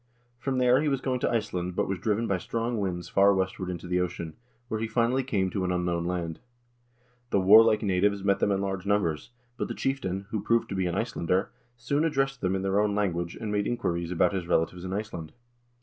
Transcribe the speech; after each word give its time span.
From 0.39 0.57
there 0.57 0.81
he 0.81 0.87
was 0.87 0.99
going 0.99 1.19
to 1.19 1.29
Iceland, 1.29 1.75
but 1.75 1.87
was 1.87 1.99
driven 1.99 2.25
by 2.25 2.39
strong 2.39 2.79
winds 2.79 3.07
far 3.07 3.35
westward 3.35 3.69
into 3.69 3.85
the 3.85 3.99
ocean, 3.99 4.33
where 4.67 4.79
he 4.79 4.87
finally 4.87 5.23
came 5.23 5.51
to 5.51 5.63
an 5.63 5.71
unknown 5.71 6.05
land. 6.05 6.39
The 7.29 7.39
warlike 7.39 7.83
natives 7.83 8.23
met 8.23 8.39
them 8.39 8.51
in 8.51 8.61
large 8.61 8.87
numbers, 8.87 9.29
but 9.57 9.67
the 9.67 9.75
chieftain, 9.75 10.25
who 10.31 10.41
proved 10.41 10.69
to 10.69 10.75
be 10.75 10.87
an 10.87 10.95
Ice 10.95 11.15
lander, 11.15 11.51
soon 11.77 12.03
addressed 12.03 12.41
them 12.41 12.55
in 12.55 12.63
their 12.63 12.79
own 12.79 12.95
language, 12.95 13.35
and 13.35 13.51
made 13.51 13.67
inquiries 13.67 14.09
about 14.11 14.33
his 14.33 14.47
relatives 14.47 14.83
in 14.83 14.91
Iceland. 14.91 15.33